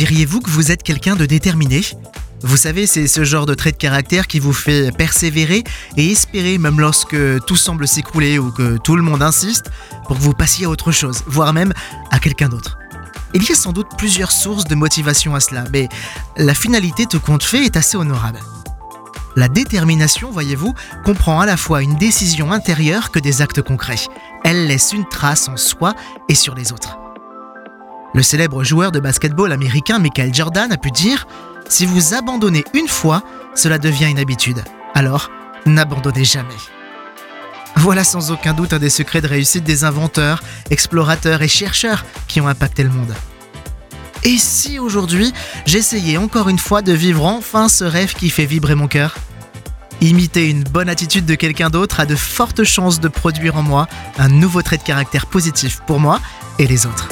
Diriez-vous 0.00 0.40
que 0.40 0.48
vous 0.48 0.72
êtes 0.72 0.82
quelqu'un 0.82 1.14
de 1.14 1.26
déterminé? 1.26 1.82
Vous 2.40 2.56
savez, 2.56 2.86
c'est 2.86 3.06
ce 3.06 3.22
genre 3.22 3.44
de 3.44 3.52
trait 3.52 3.72
de 3.72 3.76
caractère 3.76 4.28
qui 4.28 4.38
vous 4.38 4.54
fait 4.54 4.96
persévérer 4.96 5.62
et 5.98 6.10
espérer 6.10 6.56
même 6.56 6.80
lorsque 6.80 7.18
tout 7.44 7.56
semble 7.56 7.86
s'écrouler 7.86 8.38
ou 8.38 8.50
que 8.50 8.78
tout 8.78 8.96
le 8.96 9.02
monde 9.02 9.20
insiste 9.20 9.66
pour 10.06 10.16
que 10.16 10.22
vous 10.22 10.32
passiez 10.32 10.64
à 10.64 10.70
autre 10.70 10.90
chose, 10.90 11.22
voire 11.26 11.52
même 11.52 11.74
à 12.10 12.18
quelqu'un 12.18 12.48
d'autre. 12.48 12.78
Il 13.34 13.46
y 13.46 13.52
a 13.52 13.54
sans 13.54 13.72
doute 13.72 13.88
plusieurs 13.98 14.32
sources 14.32 14.64
de 14.64 14.74
motivation 14.74 15.34
à 15.34 15.40
cela, 15.40 15.64
mais 15.70 15.90
la 16.38 16.54
finalité 16.54 17.04
tout 17.04 17.20
compte 17.20 17.42
fait 17.42 17.66
est 17.66 17.76
assez 17.76 17.98
honorable. 17.98 18.40
La 19.36 19.48
détermination, 19.48 20.30
voyez-vous, 20.30 20.72
comprend 21.04 21.40
à 21.40 21.46
la 21.46 21.58
fois 21.58 21.82
une 21.82 21.96
décision 21.96 22.52
intérieure 22.52 23.10
que 23.10 23.18
des 23.18 23.42
actes 23.42 23.60
concrets. 23.60 24.00
Elle 24.44 24.66
laisse 24.66 24.94
une 24.94 25.06
trace 25.06 25.46
en 25.50 25.58
soi 25.58 25.94
et 26.30 26.34
sur 26.34 26.54
les 26.54 26.72
autres. 26.72 26.99
Le 28.12 28.22
célèbre 28.22 28.64
joueur 28.64 28.90
de 28.90 28.98
basketball 28.98 29.52
américain 29.52 30.00
Michael 30.00 30.34
Jordan 30.34 30.72
a 30.72 30.76
pu 30.76 30.90
dire 30.90 31.28
Si 31.68 31.86
vous 31.86 32.14
abandonnez 32.14 32.64
une 32.74 32.88
fois, 32.88 33.22
cela 33.54 33.78
devient 33.78 34.10
une 34.10 34.18
habitude. 34.18 34.64
Alors, 34.94 35.30
n'abandonnez 35.64 36.24
jamais. 36.24 36.48
Voilà 37.76 38.02
sans 38.02 38.32
aucun 38.32 38.52
doute 38.52 38.72
un 38.72 38.80
des 38.80 38.90
secrets 38.90 39.20
de 39.20 39.28
réussite 39.28 39.62
des 39.62 39.84
inventeurs, 39.84 40.42
explorateurs 40.70 41.40
et 41.42 41.48
chercheurs 41.48 42.04
qui 42.26 42.40
ont 42.40 42.48
impacté 42.48 42.82
le 42.82 42.90
monde. 42.90 43.14
Et 44.24 44.38
si 44.38 44.80
aujourd'hui, 44.80 45.32
j'essayais 45.64 46.16
encore 46.16 46.48
une 46.48 46.58
fois 46.58 46.82
de 46.82 46.92
vivre 46.92 47.24
enfin 47.24 47.68
ce 47.68 47.84
rêve 47.84 48.14
qui 48.14 48.28
fait 48.28 48.44
vibrer 48.44 48.74
mon 48.74 48.88
cœur? 48.88 49.14
Imiter 50.00 50.50
une 50.50 50.64
bonne 50.64 50.88
attitude 50.88 51.26
de 51.26 51.34
quelqu'un 51.36 51.70
d'autre 51.70 52.00
a 52.00 52.06
de 52.06 52.16
fortes 52.16 52.64
chances 52.64 53.00
de 53.00 53.08
produire 53.08 53.56
en 53.56 53.62
moi 53.62 53.86
un 54.18 54.28
nouveau 54.28 54.62
trait 54.62 54.78
de 54.78 54.82
caractère 54.82 55.26
positif 55.26 55.80
pour 55.86 56.00
moi 56.00 56.20
et 56.58 56.66
les 56.66 56.86
autres. 56.86 57.08